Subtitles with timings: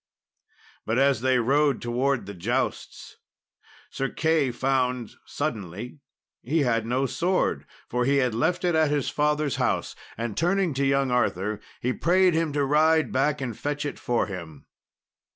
[0.83, 3.17] But as they rode towards the jousts,
[3.91, 5.99] Sir Key found suddenly
[6.41, 10.73] he had no sword, for he had left it at his father's house; and turning
[10.73, 14.65] to young Arthur, he prayed him to ride back and fetch it for him.